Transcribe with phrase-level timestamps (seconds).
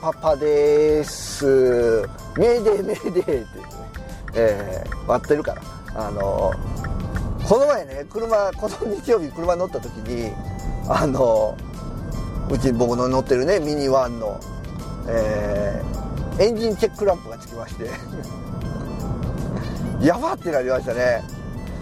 [0.00, 2.02] パパです。
[2.36, 3.46] メーデーメーデーって、ね、
[4.34, 5.62] えー、待ってるから。
[5.94, 6.52] あの
[7.46, 10.32] この前ね車この日曜日車乗った時に
[10.88, 11.56] あの
[12.50, 14.40] うち僕の乗ってるねミニワンの、
[15.08, 17.90] えー、エンジンチェックランプがつきまして。
[20.00, 21.22] やばってなりましたね。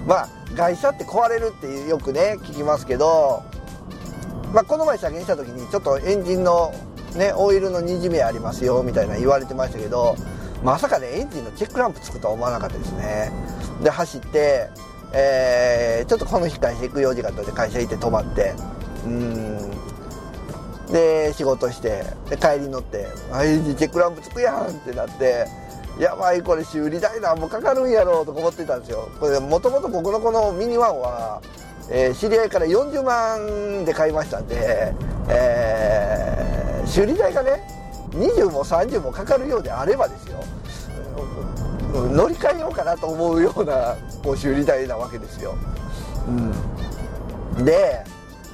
[0.07, 3.43] まあ外車って壊れるってよくね聞きますけど、
[4.53, 6.73] まあ、この前車検した時にちょっとエンジンの
[7.17, 10.17] ねオイルのにじみありますよみたいな言われてましたけど
[10.63, 13.33] まさかねエンジンのチェックランプつくとは思わなかったですね。
[13.83, 14.69] で走って
[15.13, 18.55] えー、ちょっとこの日会社行く用事があったので会社行って泊まって
[19.05, 19.71] うん。
[20.93, 23.07] で仕事してで帰り乗って
[23.43, 25.47] 「エンジンチェックランプつくやん」ってなって
[25.99, 29.09] やばいこれ修理代なんもかかるんやろうと思ってたんですよ。
[29.21, 31.43] これもともと僕のこのミニワンは、
[31.91, 34.95] えー、知り合いから40万で買いましたんで、
[35.29, 36.10] えー、
[36.91, 37.63] 修理代がね
[38.11, 40.43] 20も30もかかるようであればですよ。
[42.13, 45.57] 乗り換えようかなと思うようなこう修理代なわけですよ、
[47.57, 48.05] うん、で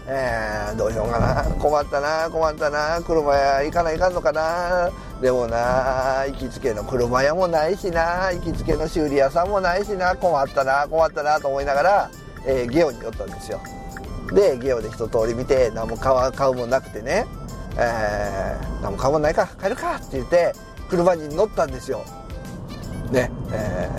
[0.09, 1.43] えー、どうしようかな。
[1.57, 3.01] 困ったな困ったな。
[3.03, 4.89] 車屋行かないかんのかな。
[5.21, 8.31] でもな行きつけの車屋もないしな。
[8.33, 10.15] 行きつけの修理屋さんもないしな。
[10.15, 12.11] 困ったな困ったなと思いながら、
[12.47, 13.61] えー、ゲオに寄ったんですよ。
[14.33, 16.13] でゲオで一通り見て何も買
[16.51, 17.27] うもなくてね、
[17.79, 20.53] えー、何も買うもんないか帰るかって言って
[20.89, 22.05] 車に乗ったんですよ。
[23.11, 23.91] ねえ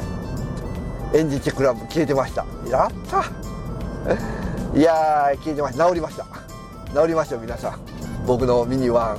[1.14, 2.45] ー、エンジンチェックランプ消えてました。
[2.69, 3.23] やった。
[4.78, 5.88] いやー消えてました。
[5.88, 6.25] 治りました。
[6.94, 7.80] 治りましたよ皆さん。
[8.25, 9.17] 僕のミニワン、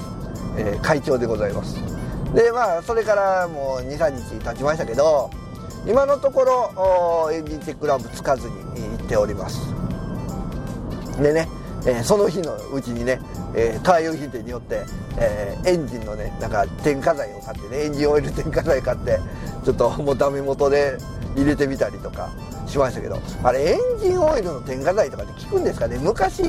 [0.59, 1.77] えー、会長でございます。
[2.34, 5.31] でまあそれからもう23日経ちましたけど
[5.87, 8.55] 今のところエンジンチェックランプつかずに
[8.98, 9.61] 行っております。
[11.22, 11.49] でね、
[11.87, 13.21] えー、その日のうちにね、
[13.55, 14.84] えー、カー用品店によって、
[15.19, 19.19] えー、エンジンのねなんか添加剤を買ってねエンジンオイル添加剤買って
[19.65, 20.99] ちょっともうダメ元で
[21.37, 22.31] 入れてみたりとか
[22.67, 25.99] しましたけどあれエンジンオイルの添加剤とかって効くんですかね？
[25.99, 26.43] 昔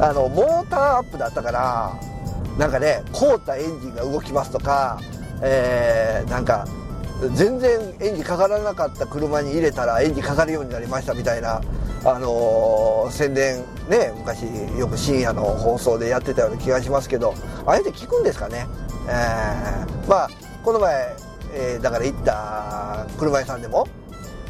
[0.00, 2.00] あのモーターアップだったから
[2.58, 4.98] なんかね凍ったエンジンが動きますとか、
[5.42, 6.66] えー、なんか
[7.34, 11.60] 全然エンジンかからなかった車に入れたらエンジンかかるようになりましたみたいな、
[12.04, 14.42] あのー、宣伝ね昔
[14.78, 17.34] よく深夜の放送でやってたような気がしますけど
[17.66, 18.66] あえて効くんですかね、
[19.06, 20.30] えー、まあ
[20.64, 21.16] この前、
[21.52, 23.86] えー、だから行った車屋さんでも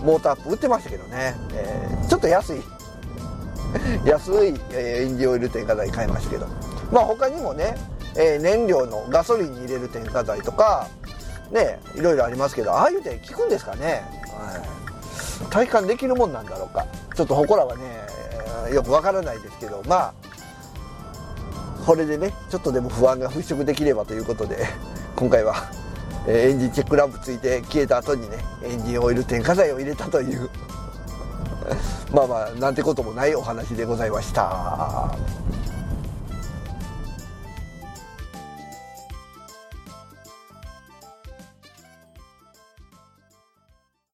[0.02, 2.62] モーターアップ売ってましたけどね、えー、ちょっと安い。
[4.04, 6.46] 安い、え、エンジンオイル添加剤買いましたけど。
[6.90, 7.76] まあ他にもね、
[8.16, 10.88] えー、燃料のガソリンに入れる添加剤とか
[11.50, 14.89] ねいろいろありますけどああいうて効くんですかね、はい、
[15.50, 17.82] 体感できるもんなんだろうかちょっと祠はね
[18.72, 20.14] よくわからないですけどまあ
[21.84, 24.64] これでねちょっとでも不安が払拭できればということで
[25.16, 25.70] 今回は
[26.26, 30.50] えエンジンチェックランプついて消えた後にねエンジンオイル添加剤を入れたという
[32.12, 35.16] まあまあなんてこともないお話でございました。